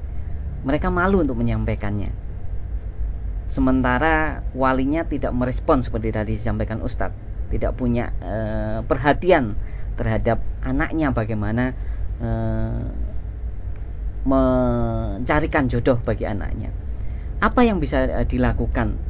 mereka 0.65 0.89
malu 0.89 1.21
untuk 1.25 1.37
menyampaikannya. 1.41 2.13
Sementara 3.51 4.47
walinya 4.57 5.05
tidak 5.05 5.35
merespon 5.35 5.83
seperti 5.83 6.15
tadi 6.15 6.33
disampaikan 6.39 6.81
Ustadz. 6.81 7.49
Tidak 7.51 7.75
punya 7.75 8.15
eh, 8.23 8.79
perhatian 8.87 9.59
terhadap 9.99 10.41
anaknya 10.63 11.11
bagaimana 11.11 11.75
eh, 12.23 12.83
mencarikan 14.25 15.67
jodoh 15.67 15.99
bagi 16.01 16.25
anaknya. 16.25 16.71
Apa 17.43 17.67
yang 17.67 17.83
bisa 17.83 18.07
eh, 18.07 18.25
dilakukan 18.29 19.10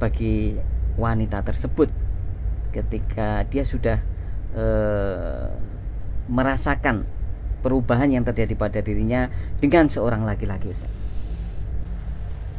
bagi 0.00 0.56
wanita 0.96 1.44
tersebut 1.44 1.92
ketika 2.72 3.44
dia 3.52 3.68
sudah 3.68 4.00
e, 4.56 4.64
merasakan 6.32 7.04
perubahan 7.60 8.08
yang 8.08 8.24
terjadi 8.24 8.56
pada 8.56 8.80
dirinya 8.80 9.28
dengan 9.60 9.92
seorang 9.92 10.24
laki-laki 10.24 10.72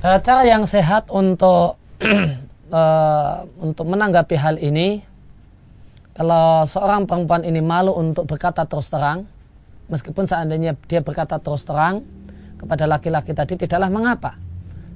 eh, 0.05 0.19
Cara 0.21 0.43
yang 0.45 0.69
sehat 0.69 1.09
untuk 1.09 1.81
e, 1.97 2.83
untuk 3.65 3.85
menanggapi 3.89 4.35
hal 4.37 4.61
ini 4.61 5.01
kalau 6.13 6.67
seorang 6.69 7.09
perempuan 7.09 7.41
ini 7.41 7.63
malu 7.63 7.97
untuk 7.97 8.29
berkata 8.29 8.69
terus 8.69 8.93
terang 8.93 9.25
meskipun 9.89 10.29
seandainya 10.29 10.77
dia 10.85 11.01
berkata 11.01 11.41
terus 11.41 11.65
terang 11.65 12.05
kepada 12.61 12.85
laki-laki 12.85 13.33
tadi 13.33 13.57
tidaklah 13.57 13.89
mengapa 13.89 14.37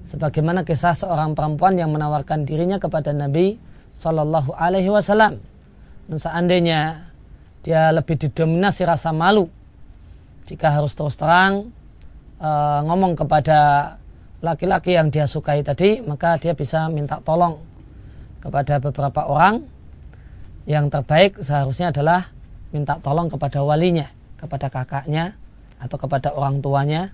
sebagaimana 0.05 0.61
kisah 0.63 0.93
seorang 0.93 1.33
perempuan 1.33 1.75
yang 1.75 1.89
menawarkan 1.91 2.45
dirinya 2.45 2.77
kepada 2.77 3.11
Nabi 3.11 3.57
Shallallahu 3.97 4.53
Alaihi 4.53 4.93
Wasallam. 4.93 5.41
Dan 6.05 6.17
seandainya 6.21 7.09
dia 7.65 7.89
lebih 7.89 8.21
didominasi 8.21 8.85
rasa 8.85 9.09
malu 9.09 9.49
jika 10.45 10.69
harus 10.69 10.93
terus 10.93 11.17
terang 11.17 11.73
e, 12.37 12.49
ngomong 12.85 13.17
kepada 13.17 13.59
laki-laki 14.45 14.93
yang 14.93 15.09
dia 15.09 15.25
sukai 15.25 15.65
tadi, 15.65 16.05
maka 16.05 16.37
dia 16.37 16.53
bisa 16.53 16.85
minta 16.93 17.17
tolong 17.25 17.57
kepada 18.45 18.77
beberapa 18.77 19.25
orang. 19.25 19.65
Yang 20.65 20.85
terbaik 20.97 21.31
seharusnya 21.41 21.93
adalah 21.93 22.29
minta 22.73 22.97
tolong 23.01 23.29
kepada 23.29 23.61
walinya, 23.61 24.09
kepada 24.37 24.69
kakaknya, 24.69 25.37
atau 25.77 25.97
kepada 25.97 26.33
orang 26.33 26.61
tuanya. 26.61 27.13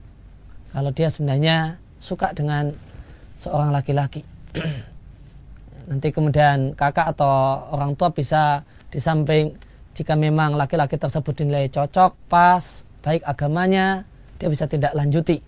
Kalau 0.71 0.95
dia 0.95 1.11
sebenarnya 1.11 1.79
suka 2.01 2.33
dengan 2.33 2.73
seorang 3.37 3.69
laki-laki. 3.69 4.25
nanti 5.91 6.13
kemudian 6.13 6.77
kakak 6.77 7.17
atau 7.17 7.67
orang 7.73 7.97
tua 7.97 8.13
bisa 8.13 8.63
di 8.91 8.99
samping 9.01 9.55
jika 9.91 10.15
memang 10.15 10.55
laki-laki 10.55 10.95
tersebut 10.95 11.35
dinilai 11.35 11.67
cocok, 11.67 12.15
pas, 12.31 12.63
baik 13.03 13.27
agamanya, 13.27 14.07
dia 14.39 14.47
bisa 14.47 14.71
tidak 14.71 14.95
lanjuti. 14.95 15.43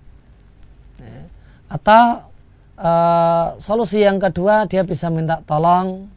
Atau 1.71 2.27
uh, 2.77 3.47
solusi 3.57 4.03
yang 4.03 4.19
kedua 4.19 4.67
dia 4.67 4.83
bisa 4.83 5.07
minta 5.07 5.39
tolong 5.47 6.11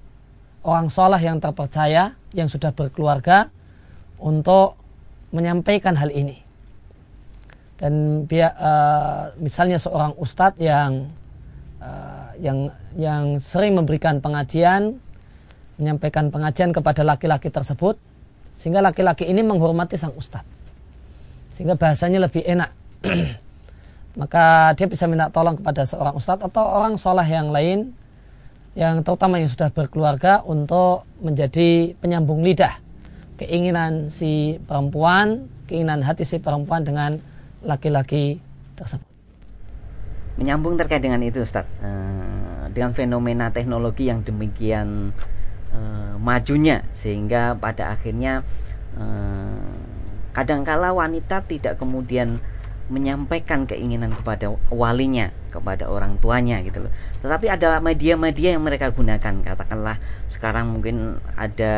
orang 0.67 0.91
sholah 0.91 1.23
yang 1.23 1.39
terpercaya 1.39 2.19
yang 2.35 2.51
sudah 2.51 2.75
berkeluarga 2.75 3.49
untuk 4.19 4.75
menyampaikan 5.31 5.95
hal 5.95 6.11
ini. 6.11 6.46
Dan 7.77 8.25
biar, 8.25 8.57
uh, 8.57 9.23
misalnya 9.37 9.77
seorang 9.77 10.17
ustadz 10.17 10.57
yang 10.57 11.13
uh, 11.81 12.33
yang 12.41 12.73
yang 12.97 13.37
sering 13.37 13.77
memberikan 13.77 14.25
pengajian, 14.25 14.97
menyampaikan 15.77 16.33
pengajian 16.33 16.73
kepada 16.73 17.05
laki-laki 17.05 17.53
tersebut, 17.53 18.01
sehingga 18.57 18.81
laki-laki 18.81 19.29
ini 19.29 19.45
menghormati 19.45 20.01
sang 20.01 20.17
ustadz, 20.17 20.49
sehingga 21.53 21.77
bahasanya 21.77 22.25
lebih 22.25 22.45
enak. 22.45 22.73
Maka 24.21 24.73
dia 24.73 24.89
bisa 24.89 25.05
minta 25.05 25.29
tolong 25.29 25.61
kepada 25.61 25.85
seorang 25.85 26.17
ustadz 26.17 26.49
atau 26.49 26.65
orang 26.65 26.97
sholah 26.97 27.29
yang 27.29 27.53
lain, 27.53 27.93
yang 28.73 29.05
terutama 29.05 29.37
yang 29.37 29.53
sudah 29.53 29.69
berkeluarga 29.69 30.41
untuk 30.41 31.05
menjadi 31.21 31.93
penyambung 32.01 32.41
lidah 32.41 32.87
keinginan 33.37 34.09
si 34.09 34.57
perempuan, 34.65 35.49
keinginan 35.69 36.01
hati 36.01 36.25
si 36.25 36.41
perempuan 36.41 36.83
dengan 36.89 37.21
laki-laki 37.67 38.39
tersebut. 38.79 39.05
Menyambung 40.39 40.79
terkait 40.79 41.03
dengan 41.03 41.21
itu 41.27 41.43
Ustaz, 41.43 41.67
uh, 41.83 42.71
dengan 42.71 42.95
fenomena 42.95 43.51
teknologi 43.51 44.07
yang 44.07 44.23
demikian 44.23 45.11
uh, 45.75 46.15
majunya 46.21 46.87
sehingga 47.01 47.57
pada 47.57 47.97
akhirnya 47.97 48.47
uh, 48.95 49.67
kadangkala 50.37 50.93
wanita 50.93 51.43
tidak 51.49 51.81
kemudian 51.81 52.39
menyampaikan 52.87 53.67
keinginan 53.67 54.15
kepada 54.15 54.55
walinya, 54.71 55.35
kepada 55.51 55.91
orang 55.91 56.23
tuanya 56.23 56.63
gitu 56.63 56.87
loh. 56.87 56.93
Tetapi 57.25 57.51
ada 57.51 57.83
media-media 57.83 58.55
yang 58.55 58.63
mereka 58.63 58.95
gunakan, 58.95 59.43
katakanlah 59.43 59.99
sekarang 60.31 60.71
mungkin 60.71 61.19
ada 61.35 61.75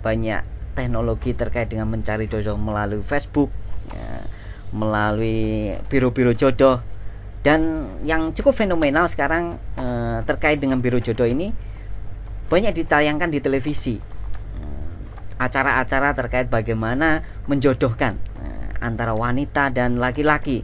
banyak 0.00 0.46
teknologi 0.78 1.34
terkait 1.34 1.66
dengan 1.66 1.90
mencari 1.90 2.30
jodoh 2.30 2.54
melalui 2.54 3.02
Facebook, 3.02 3.50
ya, 3.88 4.26
melalui 4.74 5.76
biro-biro 5.88 6.36
jodoh. 6.36 6.82
Dan 7.40 7.88
yang 8.04 8.36
cukup 8.36 8.52
fenomenal 8.52 9.08
sekarang 9.08 9.56
e, 9.72 9.86
terkait 10.28 10.60
dengan 10.60 10.76
biro 10.76 11.00
jodoh 11.00 11.24
ini 11.24 11.48
banyak 12.52 12.84
ditayangkan 12.84 13.32
di 13.32 13.40
televisi. 13.40 13.96
Eh, 13.96 14.92
acara-acara 15.40 16.12
terkait 16.12 16.52
bagaimana 16.52 17.24
menjodohkan 17.48 18.20
e, 18.20 18.44
antara 18.84 19.16
wanita 19.16 19.72
dan 19.72 19.96
laki-laki. 19.96 20.60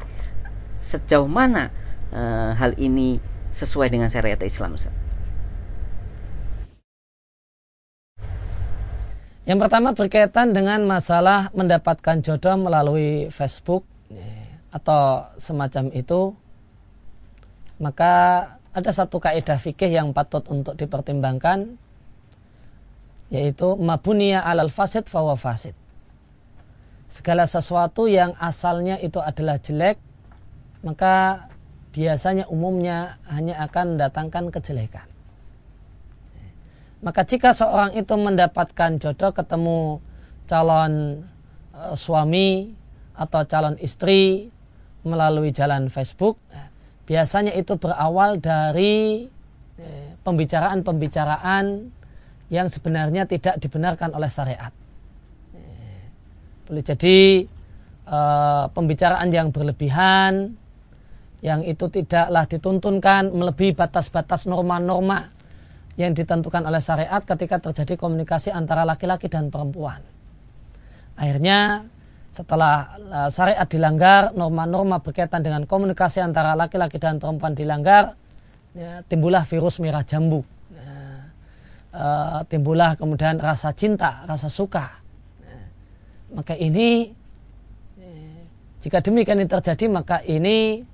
Sejauh 0.84 1.30
mana 1.30 1.72
e, 2.12 2.20
hal 2.52 2.76
ini 2.76 3.16
sesuai 3.56 3.88
dengan 3.88 4.12
syariat 4.12 4.38
Islam 4.44 4.76
Ustaz? 4.76 5.05
Yang 9.46 9.58
pertama 9.62 9.94
berkaitan 9.94 10.50
dengan 10.50 10.82
masalah 10.90 11.54
mendapatkan 11.54 12.18
jodoh 12.18 12.58
melalui 12.58 13.30
Facebook 13.30 13.86
atau 14.74 15.30
semacam 15.38 15.94
itu. 15.94 16.34
Maka 17.78 18.12
ada 18.74 18.90
satu 18.90 19.22
kaidah 19.22 19.56
fikih 19.56 19.88
yang 19.88 20.10
patut 20.10 20.42
untuk 20.50 20.74
dipertimbangkan 20.74 21.78
yaitu 23.30 23.74
mabunia 23.78 24.42
alal 24.42 24.70
fasid 24.70 25.06
fawa 25.06 25.38
fasid. 25.38 25.78
Segala 27.06 27.46
sesuatu 27.46 28.10
yang 28.10 28.34
asalnya 28.42 28.98
itu 28.98 29.22
adalah 29.22 29.62
jelek 29.62 30.02
maka 30.82 31.46
biasanya 31.94 32.50
umumnya 32.50 33.18
hanya 33.30 33.62
akan 33.62 33.96
mendatangkan 33.96 34.50
kejelekan. 34.50 35.06
Maka 37.06 37.22
jika 37.22 37.54
seorang 37.54 37.94
itu 37.94 38.18
mendapatkan 38.18 38.98
jodoh 38.98 39.30
ketemu 39.30 40.02
calon 40.50 41.22
e, 41.70 41.94
suami 41.94 42.74
atau 43.14 43.46
calon 43.46 43.78
istri 43.78 44.50
melalui 45.06 45.54
jalan 45.54 45.86
Facebook, 45.86 46.34
biasanya 47.06 47.54
itu 47.54 47.78
berawal 47.78 48.42
dari 48.42 49.22
e, 49.78 49.86
pembicaraan-pembicaraan 50.26 51.94
yang 52.50 52.66
sebenarnya 52.66 53.30
tidak 53.30 53.62
dibenarkan 53.62 54.10
oleh 54.10 54.26
syariat. 54.26 54.74
E, 55.54 55.62
boleh 56.66 56.82
jadi 56.82 57.18
pembicaraan 58.70 59.34
yang 59.34 59.50
berlebihan, 59.50 60.54
yang 61.42 61.66
itu 61.66 61.90
tidaklah 61.90 62.46
dituntunkan 62.46 63.34
melebihi 63.34 63.74
batas-batas 63.74 64.46
norma-norma 64.46 65.35
yang 65.96 66.12
ditentukan 66.12 66.60
oleh 66.68 66.80
syariat 66.80 67.24
ketika 67.24 67.56
terjadi 67.60 67.96
komunikasi 67.96 68.52
antara 68.52 68.84
laki-laki 68.84 69.32
dan 69.32 69.48
perempuan. 69.48 70.04
Akhirnya 71.16 71.88
setelah 72.36 73.00
uh, 73.00 73.28
syariat 73.32 73.64
dilanggar, 73.64 74.36
norma-norma 74.36 75.00
berkaitan 75.00 75.40
dengan 75.40 75.64
komunikasi 75.64 76.20
antara 76.20 76.52
laki-laki 76.52 77.00
dan 77.00 77.16
perempuan 77.16 77.56
dilanggar, 77.56 78.12
ya, 78.76 79.00
timbullah 79.08 79.48
virus 79.48 79.80
merah 79.80 80.04
jambu. 80.04 80.44
Ya, 80.68 80.92
uh, 81.96 82.40
timbullah 82.44 83.00
kemudian 83.00 83.40
rasa 83.40 83.72
cinta, 83.72 84.28
rasa 84.28 84.52
suka. 84.52 85.00
Ya, 85.40 85.60
maka 86.36 86.52
ini, 86.60 87.08
ya, 87.96 88.12
jika 88.84 89.00
demikian 89.00 89.40
ini 89.40 89.48
terjadi, 89.48 89.88
maka 89.88 90.20
ini 90.20 90.84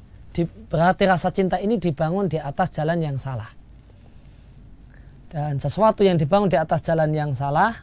berarti 0.70 1.10
rasa 1.10 1.34
cinta 1.34 1.58
ini 1.58 1.82
dibangun 1.82 2.30
di 2.30 2.38
atas 2.38 2.70
jalan 2.70 3.02
yang 3.02 3.18
salah 3.18 3.61
dan 5.32 5.56
sesuatu 5.56 6.04
yang 6.04 6.20
dibangun 6.20 6.52
di 6.52 6.60
atas 6.60 6.84
jalan 6.84 7.08
yang 7.16 7.32
salah 7.32 7.80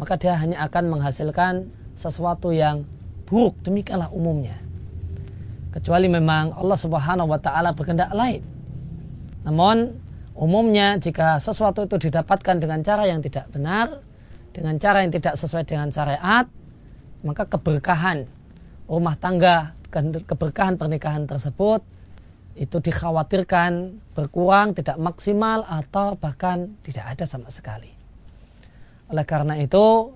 maka 0.00 0.16
dia 0.16 0.32
hanya 0.40 0.64
akan 0.64 0.96
menghasilkan 0.96 1.68
sesuatu 1.92 2.56
yang 2.56 2.88
buruk. 3.28 3.60
Demikianlah 3.60 4.08
umumnya. 4.08 4.56
Kecuali 5.76 6.08
memang 6.08 6.56
Allah 6.56 6.78
Subhanahu 6.80 7.28
wa 7.28 7.36
taala 7.36 7.76
berkehendak 7.76 8.08
lain. 8.16 8.40
Namun 9.44 10.00
umumnya 10.32 10.96
jika 10.96 11.36
sesuatu 11.36 11.84
itu 11.84 12.08
didapatkan 12.08 12.56
dengan 12.56 12.80
cara 12.80 13.04
yang 13.04 13.20
tidak 13.20 13.52
benar 13.52 14.00
dengan 14.56 14.80
cara 14.80 15.04
yang 15.04 15.12
tidak 15.12 15.36
sesuai 15.36 15.68
dengan 15.68 15.92
syariat 15.92 16.48
maka 17.20 17.44
keberkahan 17.44 18.24
rumah 18.88 19.14
tangga 19.20 19.76
keberkahan 20.26 20.80
pernikahan 20.80 21.28
tersebut 21.28 21.84
itu 22.60 22.76
dikhawatirkan 22.76 23.96
berkurang, 24.12 24.76
tidak 24.76 25.00
maksimal 25.00 25.64
atau 25.64 26.20
bahkan 26.20 26.76
tidak 26.84 27.16
ada 27.16 27.24
sama 27.24 27.48
sekali. 27.48 27.88
Oleh 29.08 29.24
karena 29.24 29.56
itu 29.56 30.12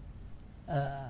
eh, 0.69 1.09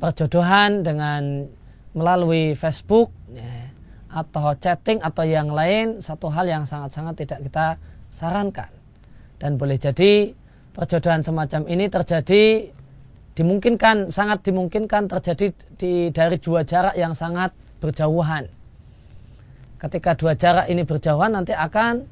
perjodohan 0.00 0.80
dengan 0.80 1.52
melalui 1.92 2.56
Facebook 2.56 3.12
ya, 3.28 3.68
atau 4.08 4.56
chatting 4.56 5.04
atau 5.04 5.28
yang 5.28 5.52
lain 5.52 6.00
satu 6.00 6.32
hal 6.32 6.48
yang 6.48 6.64
sangat-sangat 6.64 7.28
tidak 7.28 7.38
kita 7.44 7.66
sarankan 8.10 8.72
dan 9.38 9.60
boleh 9.60 9.76
jadi 9.78 10.32
perjodohan 10.74 11.22
semacam 11.22 11.66
ini 11.70 11.86
terjadi 11.86 12.72
dimungkinkan 13.34 14.14
sangat 14.14 14.46
dimungkinkan 14.46 15.10
terjadi 15.10 15.54
di 15.78 16.10
dari 16.14 16.38
dua 16.38 16.62
jarak 16.62 16.94
yang 16.94 17.14
sangat 17.14 17.50
berjauhan 17.82 18.46
ketika 19.84 20.16
dua 20.16 20.32
jarak 20.32 20.72
ini 20.72 20.82
berjauhan 20.88 21.36
nanti 21.36 21.52
akan 21.52 22.08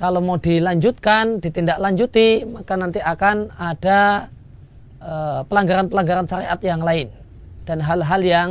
kalau 0.00 0.24
mau 0.24 0.40
dilanjutkan, 0.40 1.38
ditindaklanjuti, 1.38 2.48
maka 2.48 2.74
nanti 2.74 2.98
akan 2.98 3.52
ada 3.54 4.32
eh, 4.98 5.40
pelanggaran-pelanggaran 5.46 6.26
syariat 6.26 6.58
yang 6.64 6.80
lain 6.80 7.12
dan 7.68 7.78
hal-hal 7.78 8.20
yang 8.24 8.48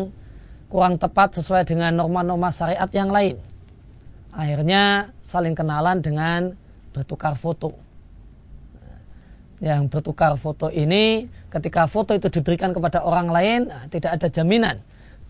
kurang 0.71 0.95
tepat 1.01 1.35
sesuai 1.35 1.67
dengan 1.67 1.97
norma-norma 1.97 2.53
syariat 2.53 2.87
yang 2.93 3.11
lain. 3.11 3.35
Akhirnya 4.31 5.11
saling 5.25 5.57
kenalan 5.57 5.99
dengan 5.99 6.55
bertukar 6.95 7.35
foto. 7.35 7.75
Yang 9.59 9.91
bertukar 9.91 10.39
foto 10.39 10.71
ini 10.71 11.27
ketika 11.51 11.89
foto 11.89 12.15
itu 12.15 12.31
diberikan 12.31 12.71
kepada 12.71 13.03
orang 13.03 13.27
lain 13.27 13.59
tidak 13.91 14.17
ada 14.17 14.27
jaminan 14.31 14.79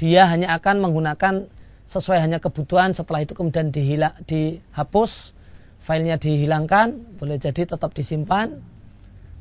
dia 0.02 0.26
hanya 0.26 0.58
akan 0.58 0.82
menggunakan 0.82 1.46
sesuai 1.89 2.20
hanya 2.24 2.38
kebutuhan 2.39 2.94
setelah 2.96 3.24
itu 3.24 3.34
kemudian 3.36 3.70
dihila, 3.74 4.15
dihapus 4.26 5.34
filenya 5.82 6.22
dihilangkan 6.22 7.17
boleh 7.17 7.41
jadi 7.41 7.65
tetap 7.65 7.91
disimpan 7.98 8.62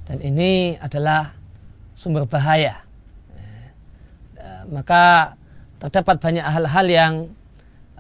dan 0.09 0.19
ini 0.25 0.81
adalah 0.81 1.37
sumber 1.95 2.25
bahaya 2.25 2.81
eh, 3.37 4.63
maka 4.73 5.37
terdapat 5.81 6.21
banyak 6.21 6.45
hal-hal 6.45 6.87
yang 6.93 7.15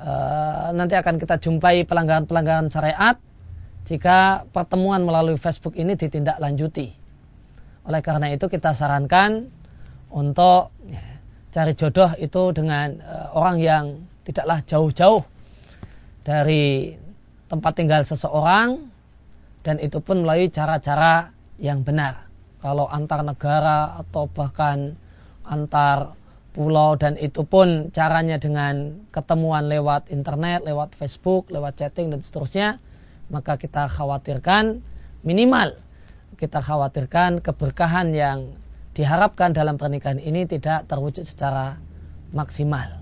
uh, 0.01 0.69
nanti 0.77 0.97
akan 0.97 1.17
kita 1.21 1.41
jumpai 1.41 1.85
pelanggaran-pelanggaran 1.89 2.69
syariat 2.69 3.17
jika 3.89 4.45
pertemuan 4.53 5.03
melalui 5.05 5.41
Facebook 5.41 5.77
ini 5.77 5.97
ditindaklanjuti. 5.97 6.93
Oleh 7.89 8.01
karena 8.05 8.29
itu 8.29 8.47
kita 8.53 8.77
sarankan 8.77 9.49
untuk 10.13 10.77
ya, 10.85 11.01
cari 11.51 11.73
jodoh 11.73 12.13
itu 12.21 12.53
dengan 12.53 13.01
uh, 13.01 13.29
orang 13.33 13.57
yang 13.59 13.85
tidaklah 14.27 14.61
jauh-jauh 14.65 15.25
dari 16.23 16.95
tempat 17.49 17.73
tinggal 17.75 18.03
seseorang 18.07 18.79
dan 19.67 19.77
itu 19.83 19.99
pun 20.01 20.25
melalui 20.25 20.49
cara-cara 20.49 21.33
yang 21.61 21.85
benar. 21.85 22.29
Kalau 22.61 22.89
antar 22.89 23.25
negara 23.25 23.97
atau 24.01 24.29
bahkan 24.29 24.97
antar 25.49 26.13
pulau 26.53 26.99
dan 26.99 27.17
itu 27.17 27.47
pun 27.47 27.89
caranya 27.95 28.37
dengan 28.37 29.01
ketemuan 29.15 29.71
lewat 29.71 30.13
internet, 30.13 30.67
lewat 30.67 30.93
Facebook, 30.99 31.49
lewat 31.49 31.81
chatting 31.81 32.13
dan 32.13 32.21
seterusnya, 32.21 32.77
maka 33.33 33.57
kita 33.57 33.89
khawatirkan 33.89 34.85
minimal 35.25 35.77
kita 36.41 36.65
khawatirkan 36.65 37.45
keberkahan 37.45 38.17
yang 38.17 38.57
diharapkan 38.97 39.53
dalam 39.53 39.77
pernikahan 39.77 40.17
ini 40.17 40.49
tidak 40.49 40.89
terwujud 40.89 41.29
secara 41.29 41.77
maksimal. 42.33 43.00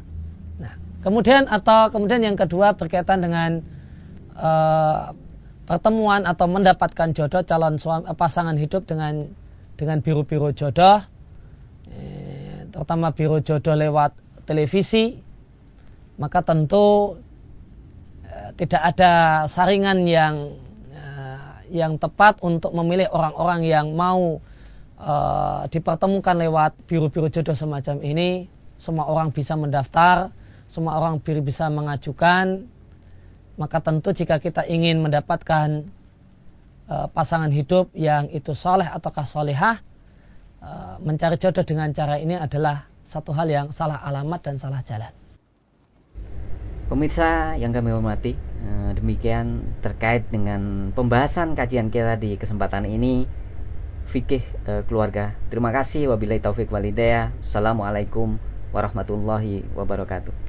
Kemudian 0.98 1.46
atau 1.46 1.94
kemudian 1.94 2.22
yang 2.26 2.34
kedua 2.34 2.74
berkaitan 2.74 3.22
dengan 3.22 3.62
uh, 4.34 5.14
pertemuan 5.68 6.26
atau 6.26 6.50
mendapatkan 6.50 7.14
jodoh 7.14 7.44
calon 7.46 7.78
suami, 7.78 8.10
pasangan 8.18 8.58
hidup 8.58 8.88
dengan 8.88 9.30
dengan 9.78 10.02
biru-biru 10.02 10.50
jodoh, 10.58 10.98
eh, 11.92 12.66
terutama 12.74 13.14
biru 13.14 13.38
jodoh 13.38 13.78
lewat 13.78 14.16
televisi, 14.42 15.22
maka 16.18 16.42
tentu 16.42 17.14
eh, 18.26 18.50
tidak 18.58 18.82
ada 18.96 19.46
saringan 19.46 20.02
yang 20.08 20.66
yang 21.68 22.00
tepat 22.00 22.40
untuk 22.40 22.72
memilih 22.72 23.12
orang-orang 23.12 23.60
yang 23.64 23.92
mau 23.92 24.40
uh, 24.98 25.62
dipertemukan 25.68 26.36
lewat 26.36 26.76
biru-biru 26.88 27.28
jodoh 27.28 27.54
semacam 27.54 28.00
ini. 28.02 28.48
Semua 28.78 29.10
orang 29.10 29.34
bisa 29.34 29.58
mendaftar, 29.58 30.30
semua 30.68 31.00
orang 31.00 31.18
bisa 31.24 31.66
mengajukan. 31.72 32.68
Maka 33.58 33.82
tentu 33.82 34.14
jika 34.14 34.38
kita 34.38 34.62
ingin 34.70 35.02
mendapatkan 35.02 35.90
uh, 36.86 37.10
pasangan 37.10 37.50
hidup 37.50 37.90
yang 37.98 38.30
itu 38.30 38.54
soleh 38.54 38.86
ataukah 38.86 39.26
solehah, 39.26 39.82
uh, 40.62 41.02
mencari 41.02 41.34
jodoh 41.42 41.66
dengan 41.66 41.90
cara 41.90 42.22
ini 42.22 42.38
adalah 42.38 42.86
satu 43.02 43.32
hal 43.34 43.48
yang 43.48 43.66
salah 43.74 43.98
alamat 44.04 44.44
dan 44.44 44.60
salah 44.60 44.84
jalan. 44.84 45.10
Pemirsa 46.88 47.56
yang 47.60 47.76
kami 47.76 47.92
hormati, 47.92 48.32
eh, 48.32 48.90
demikian 48.96 49.60
terkait 49.84 50.24
dengan 50.32 50.88
pembahasan 50.96 51.52
kajian 51.52 51.92
kita 51.92 52.16
di 52.16 52.40
kesempatan 52.40 52.88
ini 52.88 53.28
fikih 54.08 54.40
eh, 54.40 54.82
keluarga. 54.88 55.36
Terima 55.52 55.68
kasih 55.68 56.08
wabillahi 56.08 56.40
taufik 56.40 56.72
walidayah. 56.72 57.32
Assalamualaikum 57.44 58.40
warahmatullahi 58.72 59.68
wabarakatuh. 59.76 60.47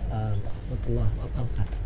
Warahmatullahi 0.00 1.12
wabarakatuh. 1.20 1.81